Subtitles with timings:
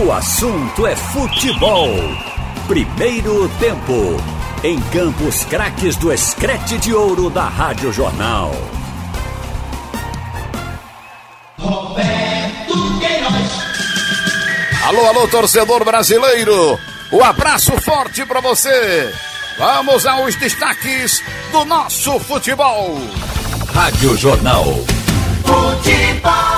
[0.00, 1.88] O assunto é futebol.
[2.68, 4.16] Primeiro tempo.
[4.62, 8.52] Em Campos Craques do Escrete de Ouro da Rádio Jornal.
[11.58, 14.84] Roberto Queiroz.
[14.86, 16.78] Alô, alô, torcedor brasileiro.
[17.12, 19.12] Um abraço forte para você.
[19.58, 22.96] Vamos aos destaques do nosso futebol.
[23.74, 24.64] Rádio Jornal.
[25.44, 26.57] Futebol.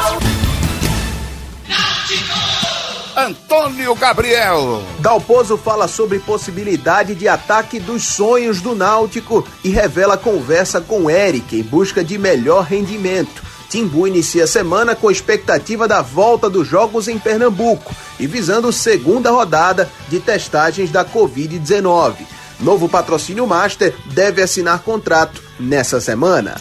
[3.20, 4.82] Antônio Gabriel.
[4.98, 11.54] Dalpozo fala sobre possibilidade de ataque dos sonhos do Náutico e revela conversa com Eric
[11.54, 13.42] em busca de melhor rendimento.
[13.68, 19.30] Timbu inicia a semana com expectativa da volta dos jogos em Pernambuco e visando segunda
[19.30, 22.14] rodada de testagens da Covid-19.
[22.58, 26.56] Novo patrocínio Master deve assinar contrato nessa semana.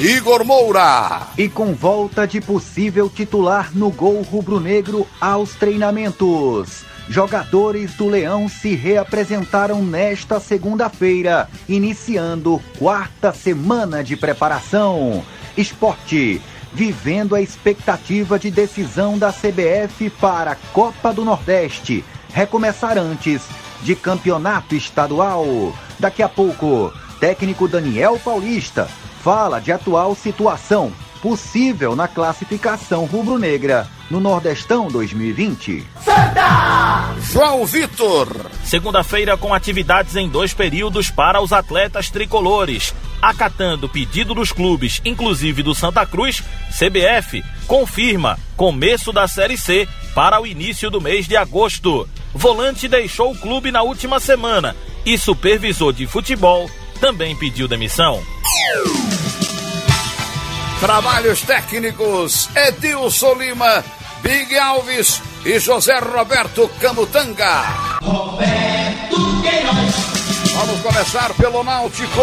[0.00, 1.26] Igor Moura.
[1.36, 6.84] E com volta de possível titular no gol rubro-negro aos treinamentos.
[7.08, 15.24] Jogadores do Leão se reapresentaram nesta segunda-feira, iniciando quarta semana de preparação.
[15.56, 16.40] Esporte,
[16.72, 23.42] vivendo a expectativa de decisão da CBF para a Copa do Nordeste, recomeçar antes
[23.82, 25.74] de campeonato estadual.
[25.98, 28.88] Daqui a pouco, técnico Daniel Paulista
[29.22, 35.84] fala de atual situação possível na classificação rubro-negra no Nordestão 2020.
[37.32, 38.28] João Vitor.
[38.64, 42.94] Segunda-feira com atividades em dois períodos para os atletas tricolores.
[43.20, 50.40] Acatando pedido dos clubes, inclusive do Santa Cruz, CBF confirma começo da Série C para
[50.40, 52.08] o início do mês de agosto.
[52.32, 58.22] Volante deixou o clube na última semana e supervisor de futebol também pediu demissão.
[60.80, 63.84] Trabalhos técnicos Edilson Lima,
[64.22, 67.62] Big Alves e José Roberto Camutanga.
[68.02, 70.52] Roberto Queiroz.
[70.54, 72.22] Vamos começar pelo Náutico.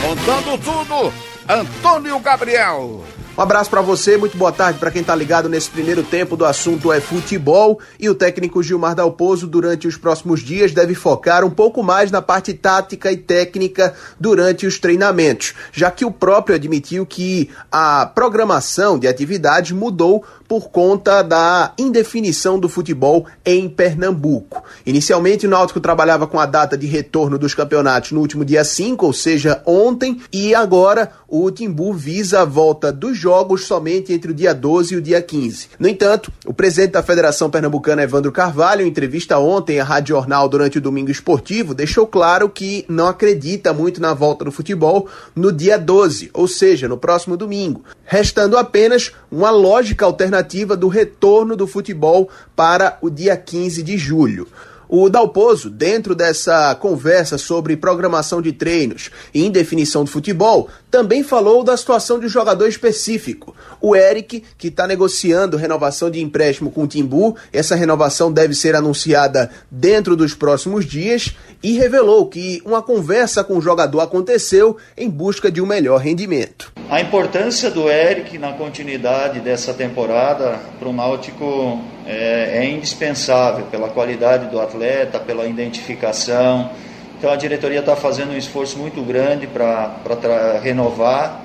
[0.00, 1.12] Contando tudo,
[1.48, 3.04] Antônio Gabriel.
[3.38, 6.46] Um abraço para você, muito boa tarde para quem tá ligado nesse primeiro tempo do
[6.46, 11.50] assunto é futebol e o técnico Gilmar Dalpozo durante os próximos dias deve focar um
[11.50, 17.04] pouco mais na parte tática e técnica durante os treinamentos, já que o próprio admitiu
[17.04, 24.62] que a programação de atividades mudou por conta da indefinição do futebol em Pernambuco.
[24.86, 29.04] Inicialmente, o Náutico trabalhava com a data de retorno dos campeonatos no último dia 5,
[29.04, 34.34] ou seja, ontem, e agora o Timbu visa a volta dos jogos somente entre o
[34.34, 35.70] dia 12 e o dia 15.
[35.80, 40.48] No entanto, o presidente da Federação Pernambucana, Evandro Carvalho, em entrevista ontem à Rádio Jornal
[40.48, 45.50] durante o Domingo Esportivo, deixou claro que não acredita muito na volta do futebol no
[45.50, 51.66] dia 12, ou seja, no próximo domingo, restando apenas uma lógica alternativa do retorno do
[51.66, 54.46] futebol para o dia 15 de julho.
[54.88, 61.62] O Dalpozo, dentro dessa conversa sobre programação de treinos e indefinição do futebol, também falou
[61.62, 66.84] da situação de um jogador específico, o Eric, que está negociando renovação de empréstimo com
[66.84, 67.36] o Timbu.
[67.52, 73.58] Essa renovação deve ser anunciada dentro dos próximos dias e revelou que uma conversa com
[73.58, 76.72] o jogador aconteceu em busca de um melhor rendimento.
[76.88, 83.90] A importância do Eric na continuidade dessa temporada para o Náutico é, é, indispensável pela
[83.90, 86.70] qualidade do atleta, pela identificação.
[87.18, 91.42] Então a diretoria está fazendo um esforço muito grande para renovar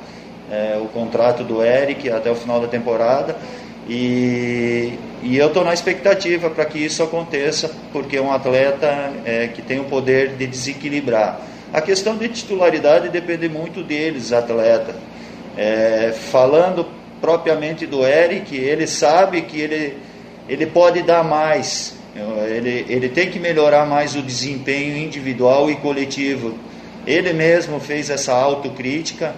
[0.52, 3.36] é, o contrato do Eric até o final da temporada.
[3.88, 4.94] E,
[5.24, 9.62] e eu estou na expectativa para que isso aconteça, porque é um atleta é, que
[9.62, 11.40] tem o poder de desequilibrar.
[11.74, 14.94] A questão de titularidade depende muito deles, atleta.
[15.58, 16.86] É, falando
[17.22, 19.98] propriamente do Eric, ele sabe que ele,
[20.50, 26.56] ele pode dar mais, ele, ele tem que melhorar mais o desempenho individual e coletivo.
[27.08, 29.34] Ele mesmo fez essa autocrítica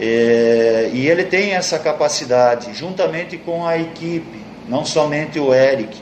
[0.00, 5.96] é, e ele tem essa capacidade, juntamente com a equipe, não somente o Eric.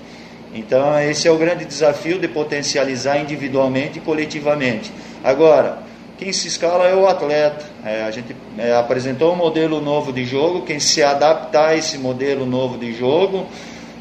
[0.55, 4.93] Então, esse é o grande desafio de potencializar individualmente e coletivamente.
[5.23, 5.79] Agora,
[6.17, 7.65] quem se escala é o atleta.
[7.85, 10.63] É, a gente é, apresentou um modelo novo de jogo.
[10.63, 13.49] Quem se adaptar a esse modelo novo de jogo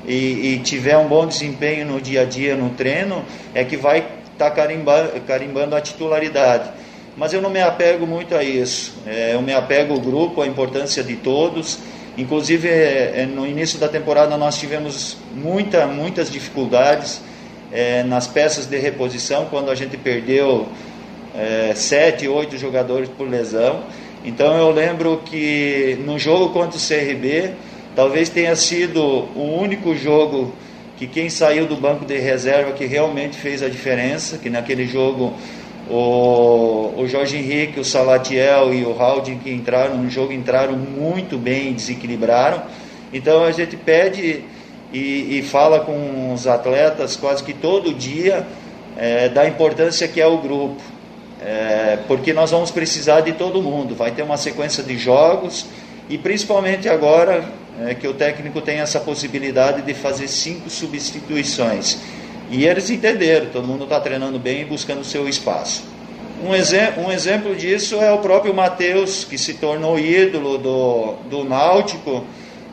[0.08, 3.24] e, e tiver um bom desempenho no dia a dia no treino,
[3.54, 6.70] é que vai estar tá carimbando, carimbando a titularidade.
[7.16, 8.94] Mas eu não me apego muito a isso.
[9.06, 11.80] É, eu me apego ao grupo, à importância de todos.
[12.18, 17.22] Inclusive, é, é no início da temporada nós tivemos muita, muitas dificuldades
[17.72, 20.68] é, nas peças de reposição, quando a gente perdeu
[21.36, 23.84] é, sete, oito jogadores por lesão.
[24.24, 27.52] Então eu lembro que no jogo contra o CRB,
[27.96, 30.54] talvez tenha sido o único jogo
[30.98, 35.34] que quem saiu do banco de reserva que realmente fez a diferença, que naquele jogo
[35.90, 41.38] o, o Jorge Henrique, o Salatiel e o Halding que entraram no jogo entraram muito
[41.38, 42.64] bem desequilibraram.
[43.12, 44.44] Então a gente pede
[44.94, 48.46] e, e fala com os atletas quase que todo dia
[48.98, 50.82] é, da importância que é o grupo.
[51.42, 53.96] É, porque nós vamos precisar de todo mundo.
[53.96, 55.66] Vai ter uma sequência de jogos
[56.10, 57.44] e principalmente agora
[57.82, 61.98] é, que o técnico tem essa possibilidade de fazer cinco substituições.
[62.50, 65.84] E eles entenderam, todo mundo está treinando bem e buscando seu espaço.
[66.44, 72.26] Um, um exemplo disso é o próprio Matheus, que se tornou ídolo do, do Náutico.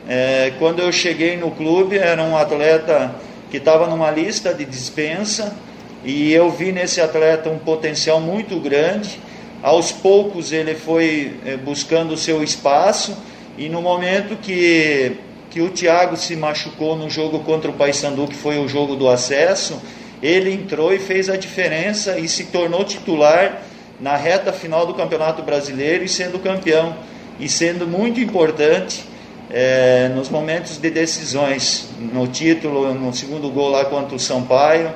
[0.07, 3.15] É, quando eu cheguei no clube, era um atleta
[3.49, 5.55] que estava numa lista de dispensa
[6.03, 9.19] e eu vi nesse atleta um potencial muito grande.
[9.63, 13.15] Aos poucos ele foi é, buscando o seu espaço
[13.57, 15.17] e no momento que
[15.51, 19.09] que o Thiago se machucou no jogo contra o Paysandu, que foi o jogo do
[19.09, 19.79] acesso,
[20.23, 23.61] ele entrou e fez a diferença e se tornou titular
[23.99, 26.95] na reta final do Campeonato Brasileiro e sendo campeão
[27.37, 29.03] e sendo muito importante
[29.49, 34.93] é, nos momentos de decisões, no título, no segundo gol lá contra o Sampaio,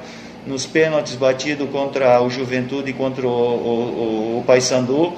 [0.47, 5.13] nos pênaltis batido contra o Juventude e contra o, o, o, o Paysandu.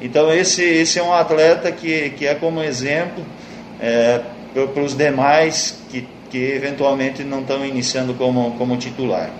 [0.00, 3.24] Então esse, esse é um atleta que, que é como exemplo
[3.80, 4.20] é,
[4.52, 9.30] para os demais que, que eventualmente não estão iniciando como, como titular.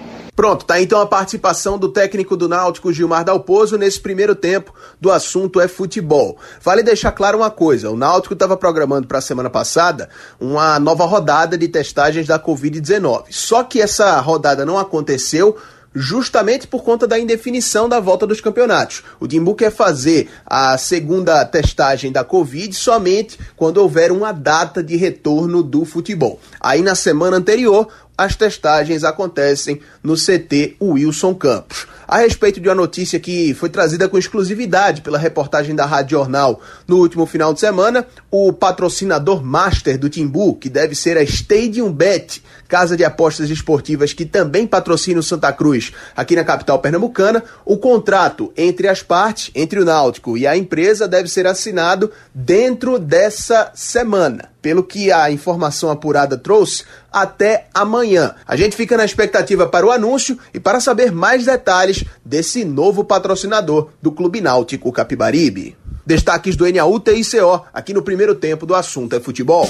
[0.40, 5.10] Pronto, tá então a participação do técnico do Náutico Gilmar Dalpozo nesse primeiro tempo do
[5.10, 6.38] assunto é futebol.
[6.62, 10.08] Vale deixar claro uma coisa, o Náutico estava programando para a semana passada
[10.40, 13.24] uma nova rodada de testagens da Covid-19.
[13.28, 15.58] Só que essa rodada não aconteceu
[15.94, 19.02] justamente por conta da indefinição da volta dos campeonatos.
[19.18, 24.96] O Timbu quer fazer a segunda testagem da Covid somente quando houver uma data de
[24.96, 26.40] retorno do futebol.
[26.60, 31.86] Aí na semana anterior, as testagens acontecem no CT Wilson Campos.
[32.10, 36.60] A respeito de uma notícia que foi trazida com exclusividade pela reportagem da Rádio Jornal
[36.88, 41.92] no último final de semana, o patrocinador master do Timbu, que deve ser a Stadium
[41.92, 47.44] Bet, casa de apostas esportivas que também patrocina o Santa Cruz aqui na capital pernambucana,
[47.64, 52.98] o contrato entre as partes, entre o Náutico e a empresa, deve ser assinado dentro
[52.98, 54.50] dessa semana.
[54.60, 58.34] Pelo que a informação apurada trouxe, até amanhã.
[58.46, 63.04] A gente fica na expectativa para o anúncio e para saber mais detalhes desse novo
[63.04, 65.76] patrocinador do Clube Náutico Capibaribe.
[66.04, 69.68] Destaques do NAU TICO aqui no primeiro tempo do assunto é futebol.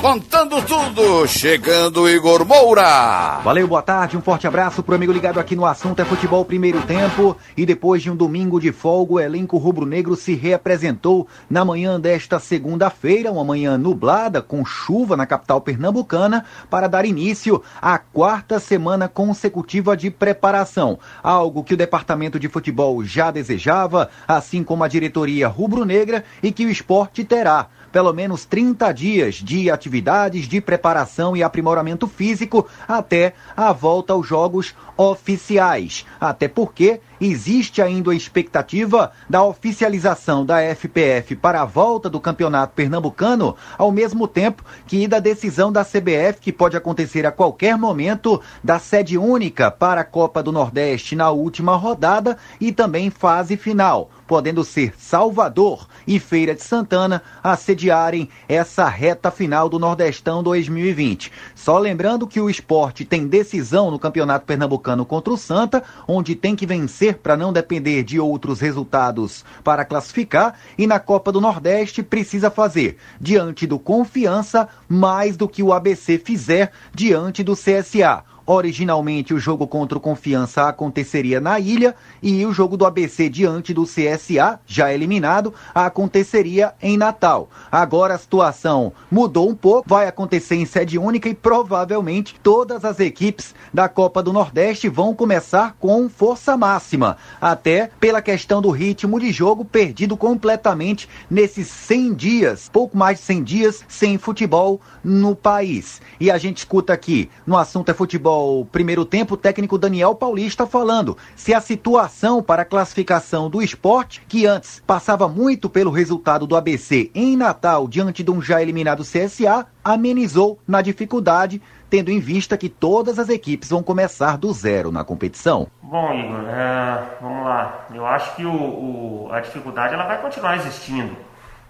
[0.00, 1.26] Contando tudo.
[1.28, 3.40] Chegando Igor Moura.
[3.44, 6.80] Valeu, boa tarde, um forte abraço pro amigo ligado aqui no assunto é futebol primeiro
[6.82, 7.36] tempo.
[7.54, 12.38] E depois de um domingo de folga, o elenco rubro-negro se reapresentou na manhã desta
[12.38, 19.06] segunda-feira, uma manhã nublada com chuva na capital pernambucana, para dar início à quarta semana
[19.06, 20.98] consecutiva de preparação.
[21.22, 26.64] Algo que o departamento de futebol já desejava, assim como a diretoria rubro-negra e que
[26.64, 33.34] o esporte terá pelo menos 30 dias de atividades de preparação e aprimoramento físico até
[33.56, 36.06] a volta aos jogos oficiais.
[36.20, 42.74] Até porque existe ainda a expectativa da oficialização da FPF para a volta do campeonato
[42.74, 48.40] pernambucano, ao mesmo tempo que da decisão da CBF, que pode acontecer a qualquer momento,
[48.62, 54.10] da sede única para a Copa do Nordeste na última rodada e também fase final
[54.30, 61.32] podendo ser Salvador e Feira de Santana a sediarem essa reta final do Nordestão 2020.
[61.52, 66.54] Só lembrando que o esporte tem decisão no Campeonato Pernambucano contra o Santa, onde tem
[66.54, 72.02] que vencer para não depender de outros resultados para classificar, e na Copa do Nordeste
[72.02, 78.24] precisa fazer, diante do Confiança, mais do que o ABC fizer diante do CSA.
[78.46, 83.72] Originalmente, o jogo contra o Confiança aconteceria na ilha e o jogo do ABC diante
[83.72, 87.48] do CSA, já eliminado, aconteceria em Natal.
[87.70, 92.98] Agora a situação mudou um pouco, vai acontecer em sede única e provavelmente todas as
[92.98, 99.20] equipes da Copa do Nordeste vão começar com força máxima, até pela questão do ritmo
[99.20, 105.36] de jogo perdido completamente nesses 100 dias, pouco mais de 100 dias sem futebol no
[105.36, 106.00] país.
[106.18, 110.14] E a gente escuta aqui no assunto é futebol ao primeiro tempo, o técnico Daniel
[110.14, 115.90] Paulista falando se a situação para a classificação do esporte, que antes passava muito pelo
[115.90, 121.60] resultado do ABC em Natal diante de um já eliminado CSA, amenizou na dificuldade
[121.90, 125.66] tendo em vista que todas as equipes vão começar do zero na competição?
[125.82, 127.86] Bom, Igor, é, vamos lá.
[127.92, 131.16] Eu acho que o, o, a dificuldade ela vai continuar existindo.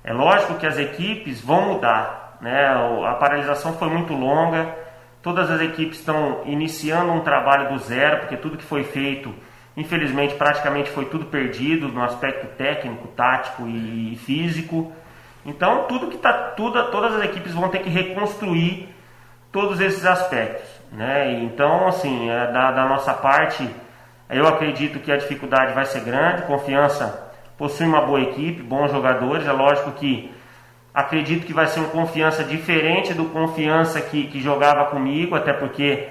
[0.05, 2.37] É lógico que as equipes vão mudar.
[2.41, 2.67] Né?
[3.07, 4.75] A paralisação foi muito longa,
[5.23, 9.35] todas as equipes estão iniciando um trabalho do zero, porque tudo que foi feito,
[9.77, 14.93] infelizmente, praticamente foi tudo perdido no aspecto técnico, tático e físico.
[15.45, 18.89] Então, tudo que tá, tudo, todas as equipes vão ter que reconstruir
[19.51, 21.33] todos esses aspectos, né?
[21.43, 23.69] Então, assim, é, da, da nossa parte,
[24.29, 26.43] eu acredito que a dificuldade vai ser grande.
[26.43, 29.47] Confiança possui uma boa equipe, bons jogadores.
[29.47, 30.33] É lógico que
[30.93, 36.09] acredito que vai ser um confiança diferente do confiança que, que jogava comigo, até porque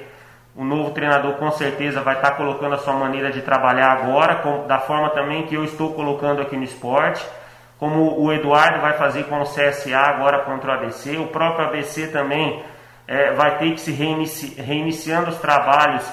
[0.55, 4.67] o novo treinador com certeza vai estar colocando a sua maneira de trabalhar agora, com,
[4.67, 7.25] da forma também que eu estou colocando aqui no esporte
[7.79, 12.07] como o Eduardo vai fazer com o CSA agora contra o ABC, o próprio ABC
[12.07, 12.61] também
[13.07, 16.05] é, vai ter que se reinici reiniciando os trabalhos,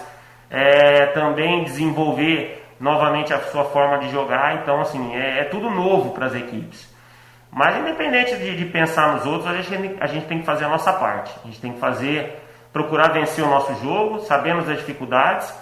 [0.48, 4.62] é, também desenvolver novamente a sua forma de jogar.
[4.62, 6.94] Então, assim, é, é tudo novo para as equipes.
[7.50, 10.68] Mas, independente de, de, pensar nos outros, a gente, a gente tem que fazer a
[10.68, 11.32] nossa parte.
[11.42, 12.38] A gente tem que fazer,
[12.72, 15.52] procurar vencer o nosso jogo, sabemos das dificuldades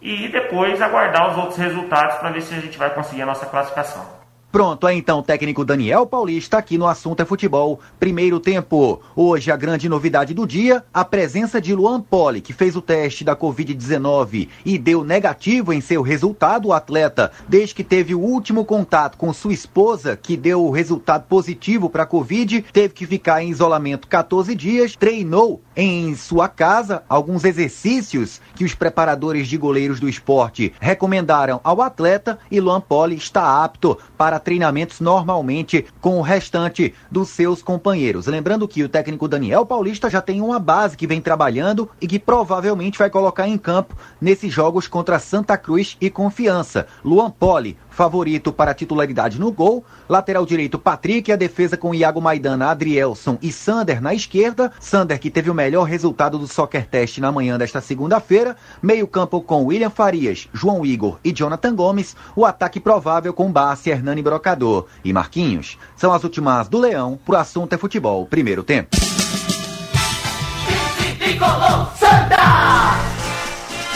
[0.00, 3.46] e depois aguardar os outros resultados para ver se a gente vai conseguir a nossa
[3.46, 4.23] classificação.
[4.54, 7.80] Pronto, é então o técnico Daniel Paulista aqui no Assunto é Futebol.
[7.98, 9.00] Primeiro tempo.
[9.16, 13.24] Hoje a grande novidade do dia, a presença de Luan Poli, que fez o teste
[13.24, 16.68] da Covid-19 e deu negativo em seu resultado.
[16.68, 21.24] O atleta, desde que teve o último contato com sua esposa, que deu o resultado
[21.24, 27.02] positivo para a Covid, teve que ficar em isolamento 14 dias, treinou em sua casa
[27.08, 33.16] alguns exercícios que os preparadores de goleiros do esporte recomendaram ao atleta e Luan Poli
[33.16, 38.26] está apto para treinamentos normalmente com o restante dos seus companheiros.
[38.26, 42.18] Lembrando que o técnico Daniel Paulista já tem uma base que vem trabalhando e que
[42.18, 46.86] provavelmente vai colocar em campo nesses jogos contra Santa Cruz e Confiança.
[47.04, 49.84] Luan Poli, favorito para a titularidade no gol.
[50.08, 51.32] Lateral direito, Patrick.
[51.32, 54.72] A defesa com Iago Maidana, Adrielson e Sander na esquerda.
[54.80, 58.56] Sander que teve o melhor resultado do Soccer Test na manhã desta segunda-feira.
[58.82, 62.16] Meio campo com William Farias, João Igor e Jonathan Gomes.
[62.36, 65.78] O ataque provável com Bassi, Hernani Brocador e Marquinhos.
[65.96, 67.18] São as últimas do Leão.
[67.24, 68.26] Pro assunto é futebol.
[68.26, 68.96] Primeiro tempo.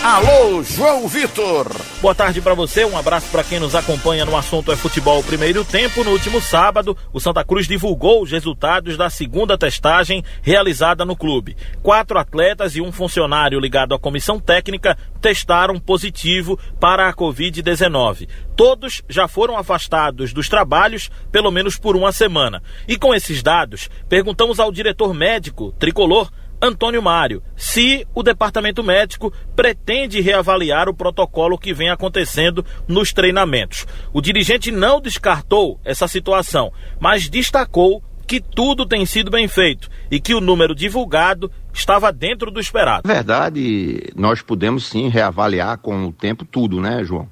[0.08, 1.70] Alô, João Vitor.
[2.00, 5.66] Boa tarde para você, um abraço para quem nos acompanha no assunto é futebol primeiro
[5.66, 6.02] tempo.
[6.02, 11.58] No último sábado, o Santa Cruz divulgou os resultados da segunda testagem realizada no clube.
[11.82, 18.26] Quatro atletas e um funcionário ligado à comissão técnica testaram positivo para a Covid-19.
[18.56, 22.62] Todos já foram afastados dos trabalhos pelo menos por uma semana.
[22.88, 29.32] E com esses dados, perguntamos ao diretor médico tricolor Antônio Mário, se o departamento médico
[29.54, 33.86] pretende reavaliar o protocolo que vem acontecendo nos treinamentos.
[34.12, 40.20] O dirigente não descartou essa situação, mas destacou que tudo tem sido bem feito e
[40.20, 43.08] que o número divulgado estava dentro do esperado.
[43.08, 47.28] Na verdade, nós podemos sim reavaliar com o tempo tudo, né, João?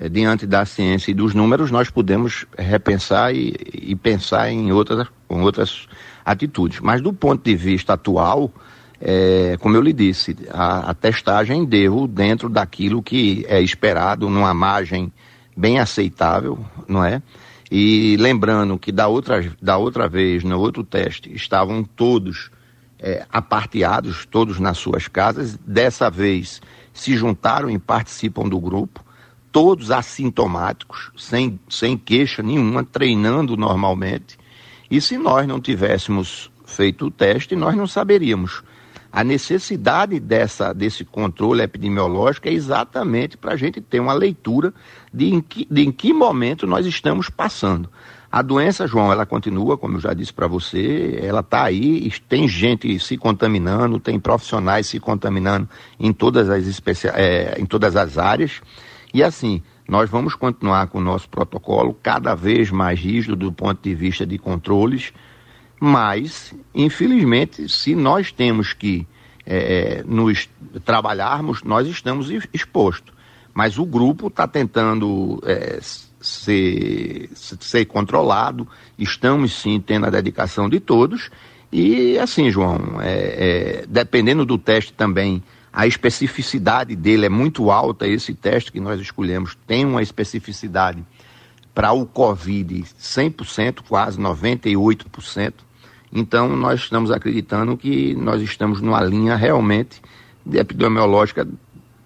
[0.00, 5.06] É, diante da ciência e dos números, nós podemos repensar e, e pensar em outras,
[5.30, 5.86] em outras
[6.24, 6.80] atitudes.
[6.80, 8.50] Mas do ponto de vista atual,
[9.00, 14.54] é, como eu lhe disse, a, a, testagem deu dentro daquilo que é esperado, numa
[14.54, 15.12] margem
[15.56, 17.20] bem aceitável, não é?
[17.70, 22.50] E lembrando que da outra, da outra vez, no outro teste, estavam todos
[22.98, 25.58] é, aparteados, todos nas suas casas.
[25.66, 26.60] Dessa vez
[26.92, 29.04] se juntaram e participam do grupo,
[29.50, 34.38] todos assintomáticos, sem, sem queixa nenhuma, treinando normalmente.
[34.92, 38.62] E se nós não tivéssemos feito o teste, nós não saberíamos.
[39.10, 44.74] A necessidade dessa, desse controle epidemiológico é exatamente para a gente ter uma leitura
[45.10, 47.88] de em, que, de em que momento nós estamos passando.
[48.30, 52.46] A doença, João, ela continua, como eu já disse para você, ela está aí, tem
[52.46, 55.66] gente se contaminando, tem profissionais se contaminando
[55.98, 58.60] em todas as, especia é, em todas as áreas.
[59.14, 63.82] E assim, nós vamos continuar com o nosso protocolo cada vez mais rígido do ponto
[63.82, 65.12] de vista de controles,
[65.80, 69.06] mas, infelizmente, se nós temos que
[69.44, 70.48] é, nos
[70.84, 73.12] trabalharmos, nós estamos expostos.
[73.52, 75.78] Mas o grupo está tentando é,
[76.20, 78.66] ser, ser controlado,
[78.98, 81.30] estamos sim tendo a dedicação de todos.
[81.70, 88.06] E assim, João, é, é, dependendo do teste também, a especificidade dele é muito alta.
[88.06, 91.02] Esse teste que nós escolhemos tem uma especificidade
[91.74, 95.54] para o Covid 100%, quase 98%.
[96.12, 100.02] Então, nós estamos acreditando que nós estamos numa linha realmente
[100.52, 101.48] epidemiológica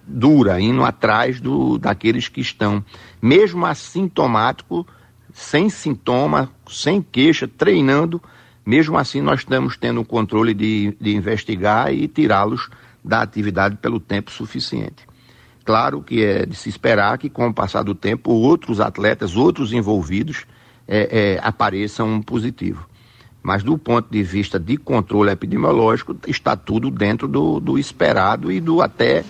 [0.06, 2.84] dura, indo atrás do, daqueles que estão,
[3.20, 4.86] mesmo assintomático,
[5.32, 8.22] sem sintoma, sem queixa, treinando,
[8.64, 12.70] mesmo assim nós estamos tendo o controle de, de investigar e tirá-los
[13.06, 15.06] da atividade pelo tempo suficiente.
[15.64, 19.72] Claro que é de se esperar que, com o passar do tempo, outros atletas, outros
[19.72, 20.44] envolvidos,
[20.86, 22.86] é, é, apareçam positivo.
[23.42, 28.60] Mas do ponto de vista de controle epidemiológico, está tudo dentro do, do esperado e
[28.60, 29.24] do até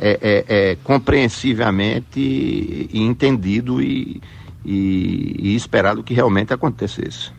[0.00, 4.22] é, é, é compreensivelmente entendido e,
[4.64, 7.30] e, e esperado que realmente acontecesse.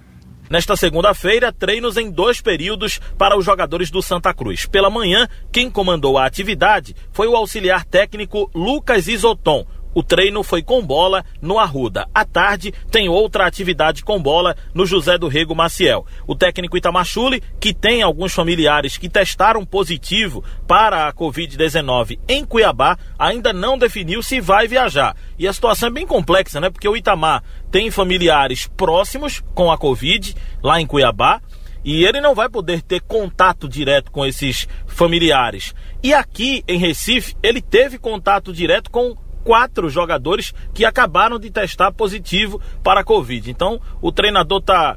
[0.49, 4.65] Nesta segunda-feira, treinos em dois períodos para os jogadores do Santa Cruz.
[4.65, 9.63] Pela manhã, quem comandou a atividade foi o auxiliar técnico Lucas Isoton,
[9.99, 12.07] o treino foi com bola no Arruda.
[12.15, 16.05] À tarde, tem outra atividade com bola no José do Rego Maciel.
[16.25, 22.97] O técnico Itamachule, que tem alguns familiares que testaram positivo para a Covid-19 em Cuiabá,
[23.17, 25.17] ainda não definiu se vai viajar.
[25.37, 26.69] E a situação é bem complexa, né?
[26.69, 31.41] Porque o Itamar tem familiares próximos com a Covid lá em Cuiabá
[31.83, 35.75] e ele não vai poder ter contato direto com esses familiares.
[36.01, 39.17] E aqui em Recife, ele teve contato direto com
[39.49, 43.49] quatro jogadores que acabaram de testar positivo para a Covid.
[43.49, 44.95] Então, o treinador está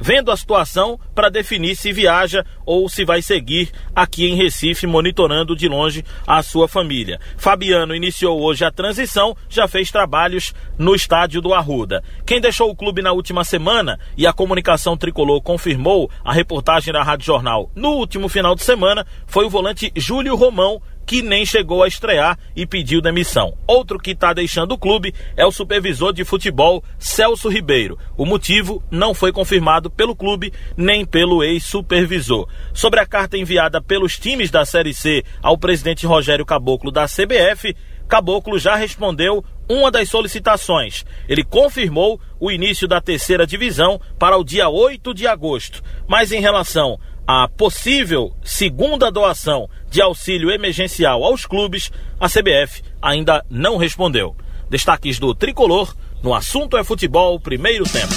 [0.00, 5.54] vendo a situação para definir se viaja ou se vai seguir aqui em Recife, monitorando
[5.54, 7.20] de longe a sua família.
[7.36, 12.02] Fabiano iniciou hoje a transição, já fez trabalhos no estádio do Arruda.
[12.26, 17.02] Quem deixou o clube na última semana e a comunicação tricolor confirmou a reportagem da
[17.02, 21.82] Rádio Jornal no último final de semana foi o volante Júlio Romão, que nem chegou
[21.82, 23.56] a estrear e pediu demissão.
[23.66, 27.98] Outro que está deixando o clube é o supervisor de futebol Celso Ribeiro.
[28.16, 32.48] O motivo não foi confirmado pelo clube nem pelo ex-supervisor.
[32.72, 37.74] Sobre a carta enviada pelos times da Série C ao presidente Rogério Caboclo da CBF,
[38.08, 41.04] Caboclo já respondeu uma das solicitações.
[41.28, 45.82] Ele confirmou o início da terceira divisão para o dia 8 de agosto.
[46.06, 53.44] Mas em relação a possível segunda doação de auxílio emergencial aos clubes, a CBF ainda
[53.50, 54.36] não respondeu.
[54.68, 58.12] Destaques do tricolor no assunto é futebol, primeiro tempo.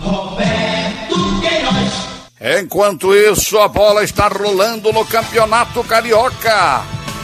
[0.00, 2.60] Roberto Queiroz.
[2.60, 6.82] Enquanto isso, a bola está rolando no Campeonato Carioca.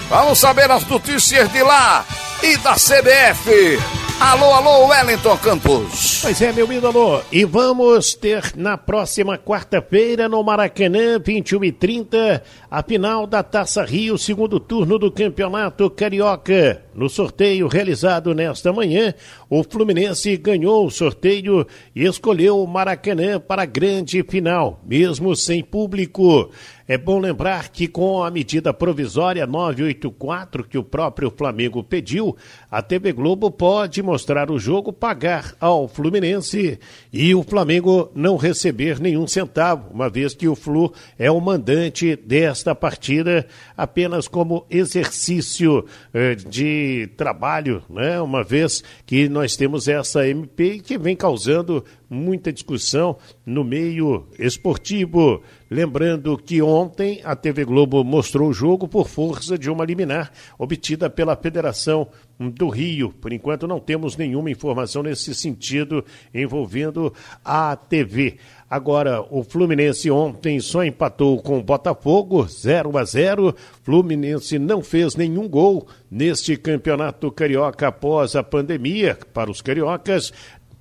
[0.08, 2.04] Vamos saber as notícias de lá
[2.42, 4.07] e da CBF.
[4.20, 6.18] Alô, alô, Wellington Campos.
[6.20, 7.22] Pois é, meu ídolo.
[7.30, 13.84] E vamos ter na próxima quarta-feira no Maracanã, 21 e 30, a final da Taça
[13.84, 16.82] Rio, segundo turno do Campeonato Carioca.
[16.92, 19.14] No sorteio realizado nesta manhã,
[19.48, 25.62] o Fluminense ganhou o sorteio e escolheu o Maracanã para a grande final, mesmo sem
[25.62, 26.50] público.
[26.90, 32.34] É bom lembrar que com a medida provisória 984 que o próprio Flamengo pediu,
[32.70, 36.80] a TV Globo pode mostrar o jogo, pagar ao Fluminense
[37.12, 42.16] e o Flamengo não receber nenhum centavo, uma vez que o Flu é o mandante
[42.16, 43.46] desta partida
[43.76, 48.18] apenas como exercício eh, de trabalho, né?
[48.18, 55.42] Uma vez que nós temos essa MP que vem causando muita discussão no meio esportivo.
[55.70, 61.10] Lembrando que ontem a TV Globo mostrou o jogo por força de uma liminar obtida
[61.10, 63.12] pela Federação do Rio.
[63.12, 67.12] Por enquanto não temos nenhuma informação nesse sentido envolvendo
[67.44, 68.38] a TV.
[68.70, 73.54] Agora, o Fluminense ontem só empatou com o Botafogo, 0 a 0.
[73.82, 80.32] Fluminense não fez nenhum gol neste campeonato carioca após a pandemia para os cariocas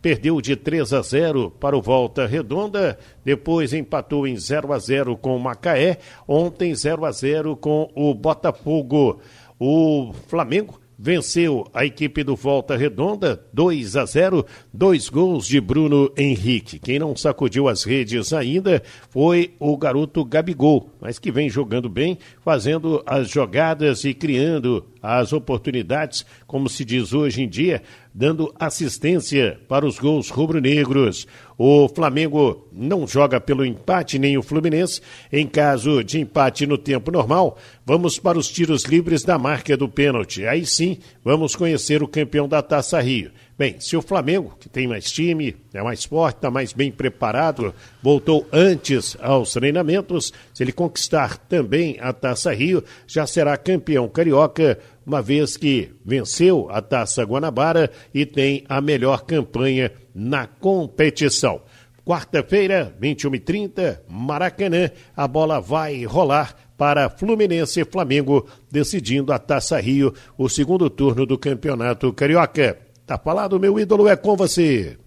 [0.07, 5.17] perdeu de 3 a 0 para o Volta Redonda, depois empatou em 0 a 0
[5.17, 9.19] com o Macaé, ontem 0 a 0 com o Botafogo.
[9.59, 16.11] O Flamengo venceu a equipe do Volta Redonda 2 a 0, dois gols de Bruno
[16.17, 16.79] Henrique.
[16.79, 22.17] Quem não sacudiu as redes ainda foi o garoto Gabigol, mas que vem jogando bem,
[22.43, 27.83] fazendo as jogadas e criando as oportunidades, como se diz hoje em dia,
[28.13, 31.27] dando assistência para os gols rubro-negros.
[31.57, 35.01] O Flamengo não joga pelo empate nem o Fluminense.
[35.33, 39.89] Em caso de empate no tempo normal, vamos para os tiros livres da marca do
[39.89, 40.45] pênalti.
[40.45, 43.31] Aí sim, vamos conhecer o campeão da Taça Rio.
[43.57, 47.73] Bem, se o Flamengo, que tem mais time, é mais forte, está mais bem preparado,
[48.03, 54.77] voltou antes aos treinamentos, se ele conquistar também a Taça Rio, já será campeão carioca,
[55.07, 61.61] uma vez que venceu a Taça Guanabara e tem a melhor campanha na competição.
[62.05, 70.13] quarta-feira, 21h30, Maracanã, a bola vai rolar para Fluminense e Flamengo, decidindo a Taça Rio,
[70.37, 72.77] o segundo turno do Campeonato Carioca.
[73.05, 74.97] Tá falado, meu ídolo, é com você.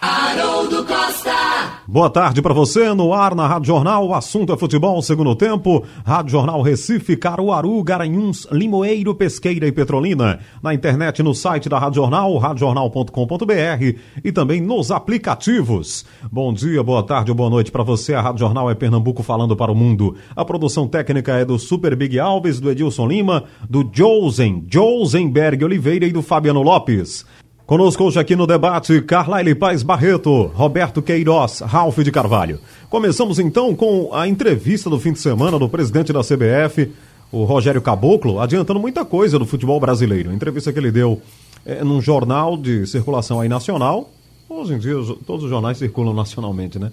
[0.00, 1.76] Haroldo Costa.
[1.86, 4.06] Boa tarde para você no ar na Rádio Jornal.
[4.06, 5.84] O assunto é futebol, segundo tempo.
[6.04, 10.40] Rádio Jornal Recife, Caruaru, Garanhuns, Limoeiro, Pesqueira e Petrolina.
[10.62, 16.04] Na internet, no site da Rádio Jornal, radiojornal.com.br e também nos aplicativos.
[16.30, 18.14] Bom dia, boa tarde boa noite para você.
[18.14, 20.16] A Rádio Jornal é Pernambuco falando para o mundo.
[20.34, 26.06] A produção técnica é do Super Big Alves, do Edilson Lima, do Josen, Josenberg Oliveira
[26.06, 27.24] e do Fabiano Lopes.
[27.66, 32.60] Conosco hoje aqui no debate, Carlaile Paz Barreto, Roberto Queiroz, Ralph de Carvalho.
[32.88, 36.92] Começamos então com a entrevista do fim de semana do presidente da CBF,
[37.32, 40.32] o Rogério Caboclo, adiantando muita coisa do futebol brasileiro.
[40.32, 41.20] Entrevista que ele deu
[41.64, 44.10] é, num jornal de circulação aí nacional.
[44.48, 44.94] Hoje em dia
[45.26, 46.92] todos os jornais circulam nacionalmente, né?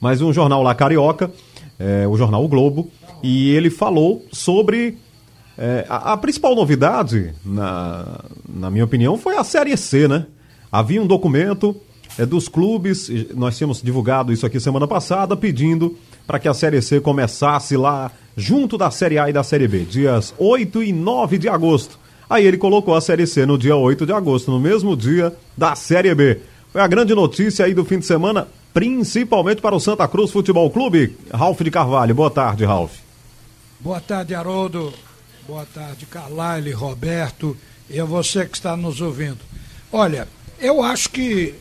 [0.00, 1.32] Mas um jornal lá carioca,
[1.80, 2.88] é, o jornal o Globo,
[3.24, 4.96] e ele falou sobre
[5.56, 10.26] é, a, a, principal novidade, na, na minha opinião, foi a Série C, né?
[10.70, 11.76] Havia um documento
[12.18, 16.80] é, dos clubes, nós tínhamos divulgado isso aqui semana passada, pedindo para que a Série
[16.80, 21.38] C começasse lá junto da Série A e da Série B, dias 8 e 9
[21.38, 21.98] de agosto.
[22.28, 25.74] Aí ele colocou a Série C no dia 8 de agosto, no mesmo dia da
[25.74, 26.40] Série B.
[26.72, 30.70] Foi a grande notícia aí do fim de semana, principalmente para o Santa Cruz Futebol
[30.70, 31.14] Clube.
[31.30, 32.92] Ralf de Carvalho, boa tarde, Ralf.
[33.78, 34.94] Boa tarde, Haroldo.
[35.46, 37.56] Boa tarde, Carlyle, Roberto
[37.90, 39.40] e a você que está nos ouvindo.
[39.90, 40.28] Olha,
[40.60, 41.56] eu acho que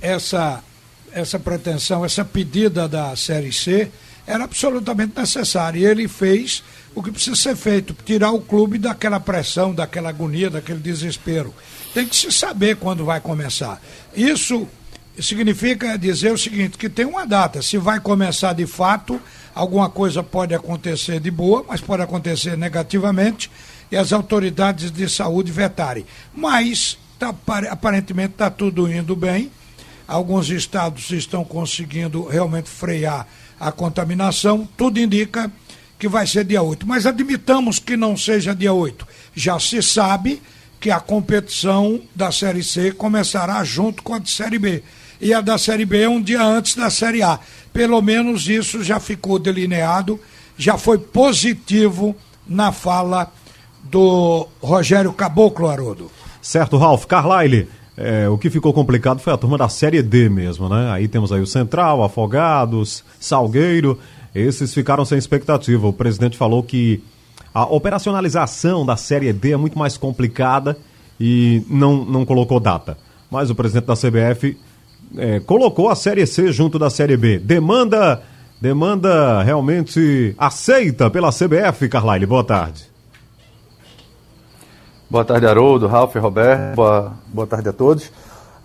[0.00, 0.64] essa,
[1.12, 3.90] essa pretensão, essa pedida da Série C
[4.26, 5.78] era absolutamente necessária.
[5.78, 10.48] E ele fez o que precisa ser feito, tirar o clube daquela pressão, daquela agonia,
[10.48, 11.54] daquele desespero.
[11.92, 13.82] Tem que se saber quando vai começar.
[14.14, 14.66] Isso
[15.20, 19.20] significa dizer o seguinte, que tem uma data, se vai começar de fato
[19.56, 23.50] alguma coisa pode acontecer de boa, mas pode acontecer negativamente
[23.90, 26.04] e as autoridades de saúde vetarem.
[26.34, 27.34] Mas tá,
[27.70, 29.50] aparentemente está tudo indo bem.
[30.06, 33.26] Alguns estados estão conseguindo realmente frear
[33.58, 34.68] a contaminação.
[34.76, 35.50] Tudo indica
[35.98, 36.86] que vai ser dia 8.
[36.86, 39.08] Mas admitamos que não seja dia 8.
[39.34, 40.42] Já se sabe
[40.78, 44.82] que a competição da Série C começará junto com a de Série B
[45.20, 47.38] e a da Série B um dia antes da Série A.
[47.72, 50.18] Pelo menos isso já ficou delineado,
[50.56, 53.30] já foi positivo na fala
[53.84, 56.10] do Rogério Caboclo Haroldo.
[56.40, 57.06] Certo, Ralf.
[57.06, 60.90] Carlyle, é, o que ficou complicado foi a turma da Série D mesmo, né?
[60.90, 63.98] Aí temos aí o Central, Afogados, Salgueiro,
[64.34, 65.86] esses ficaram sem expectativa.
[65.86, 67.02] O presidente falou que
[67.54, 70.76] a operacionalização da Série D é muito mais complicada
[71.18, 72.98] e não, não colocou data.
[73.30, 74.56] Mas o presidente da CBF
[75.16, 77.38] é, colocou a Série C junto da Série B.
[77.38, 78.22] Demanda,
[78.60, 82.26] demanda realmente aceita pela CBF, Carlyle.
[82.26, 82.90] Boa tarde.
[85.08, 86.74] Boa tarde, Haroldo, Ralf, Roberto.
[86.74, 88.10] Boa, boa tarde a todos.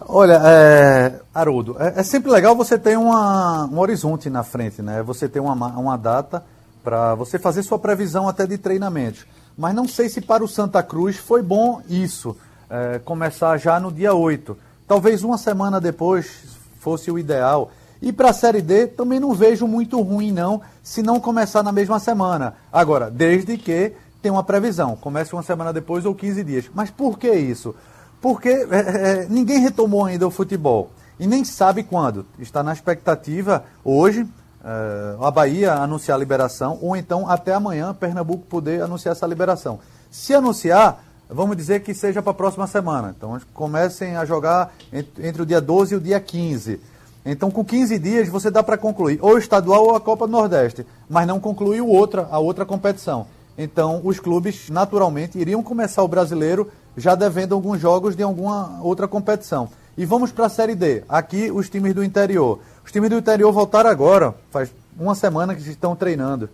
[0.08, 5.04] Olha, é, Haroldo, é, é, sempre legal você ter uma, um horizonte na frente, né?
[5.04, 6.44] Você ter uma, uma data
[6.84, 9.28] para você fazer sua previsão até de treinamento.
[9.56, 12.36] Mas não sei se para o Santa Cruz foi bom isso,
[12.68, 14.58] é, começar já no dia 8
[14.92, 16.44] Talvez uma semana depois
[16.82, 17.72] fosse o ideal.
[18.02, 21.72] E para a Série D também não vejo muito ruim, não, se não começar na
[21.72, 22.56] mesma semana.
[22.74, 26.70] Agora, desde que tenha uma previsão, comece uma semana depois ou 15 dias.
[26.74, 27.74] Mas por que isso?
[28.20, 32.26] Porque é, é, ninguém retomou ainda o futebol e nem sabe quando.
[32.38, 34.28] Está na expectativa hoje
[34.62, 39.80] é, a Bahia anunciar a liberação ou então até amanhã Pernambuco poder anunciar essa liberação.
[40.12, 41.02] Se anunciar,
[41.32, 43.14] vamos dizer que seja para a próxima semana.
[43.18, 46.80] Então, comecem a jogar entre o dia 12 e o dia 15.
[47.26, 50.32] Então, com 15 dias, você dá para concluir ou o estadual ou a Copa do
[50.32, 53.28] Nordeste, mas não concluiu outra, a outra competição.
[53.58, 59.08] Então, os clubes, naturalmente, iriam começar o brasileiro já devendo alguns jogos de alguma outra
[59.08, 59.70] competição.
[59.98, 61.04] E vamos para a Série D.
[61.08, 62.60] Aqui, os times do interior.
[62.84, 66.50] Os times do interior voltaram agora, faz uma semana que estão treinando.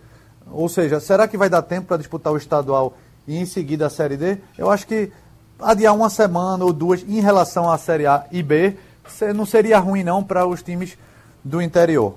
[0.50, 2.94] Ou seja, será que vai dar tempo para disputar o estadual
[3.28, 5.10] e em seguida a Série D, eu acho que
[5.60, 8.74] adiar uma semana ou duas em relação à Série A e B
[9.34, 10.96] não seria ruim não para os times
[11.44, 12.14] do interior.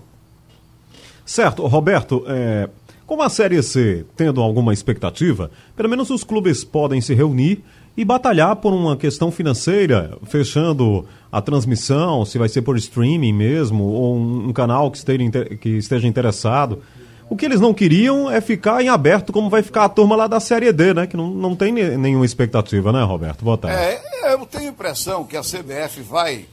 [1.26, 2.69] Certo, Roberto, é,
[3.06, 7.62] como a Série C tendo alguma expectativa, pelo menos os clubes podem se reunir
[7.95, 13.84] e batalhar por uma questão financeira, fechando a transmissão, se vai ser por streaming mesmo,
[13.84, 16.82] ou um, um canal que esteja, que esteja interessado.
[17.31, 20.27] O que eles não queriam é ficar em aberto como vai ficar a turma lá
[20.27, 21.07] da Série D, né?
[21.07, 23.45] Que não, não tem nenhuma expectativa, né, Roberto?
[23.45, 23.77] Boa tarde.
[23.77, 26.45] É, eu tenho impressão que a CBF vai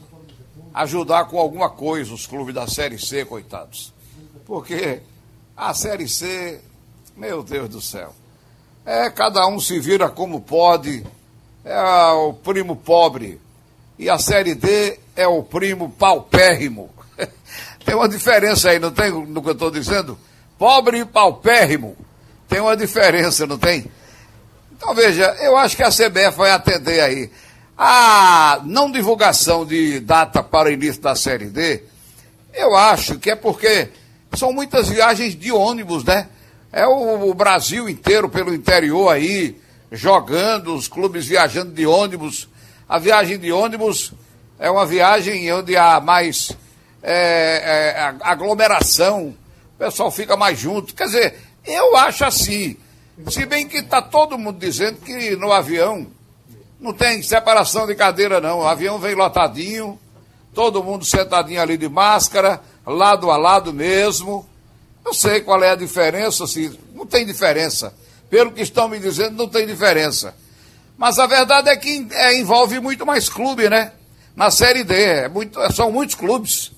[0.73, 3.93] ajudar com alguma coisa os clubes da Série C, coitados.
[4.45, 5.01] Porque
[5.57, 6.61] a Série C,
[7.17, 8.15] meu Deus do céu,
[8.85, 11.05] é cada um se vira como pode,
[11.65, 11.81] é
[12.13, 13.37] o primo pobre.
[13.97, 16.89] E a Série D é o primo paupérrimo.
[17.83, 20.17] tem uma diferença aí, não tem no que eu estou dizendo?
[20.59, 21.95] Pobre e paupérrimo.
[22.49, 23.89] Tem uma diferença, não tem?
[24.75, 27.31] Então veja, eu acho que a CBF vai atender aí.
[27.77, 31.83] A não divulgação de data para o início da Série D,
[32.53, 33.87] eu acho que é porque
[34.35, 36.27] são muitas viagens de ônibus, né?
[36.73, 39.57] É o, Brasil inteiro pelo interior aí,
[39.91, 42.49] jogando, os clubes viajando de ônibus.
[42.87, 44.11] A viagem de ônibus
[44.59, 46.51] é uma viagem onde há mais
[47.01, 47.13] é,
[47.95, 49.33] é, aglomeração,
[49.79, 50.93] pessoal fica mais junto.
[50.93, 52.75] Quer dizer, eu acho assim.
[53.29, 56.07] Se bem que está todo mundo dizendo que no avião
[56.79, 58.59] não tem separação de cadeira, não.
[58.59, 59.97] O avião vem lotadinho,
[60.53, 64.47] todo mundo sentadinho ali de máscara, lado a lado mesmo.
[65.05, 67.93] Eu sei qual é a diferença, assim, não tem diferença.
[68.29, 70.35] Pelo que estão me dizendo, não tem diferença.
[70.97, 73.93] Mas a verdade é que é, envolve muito mais clube, né?
[74.35, 76.71] Na Série D, é muito, são muitos clubes.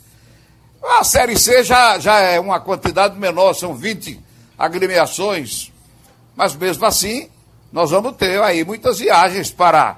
[0.84, 4.20] A Série C já, já é uma quantidade menor, são 20
[4.58, 5.72] agremiações.
[6.36, 7.30] Mas mesmo assim,
[7.72, 9.98] nós vamos ter aí muitas viagens para